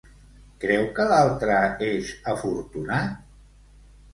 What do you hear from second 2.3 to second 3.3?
afortunat?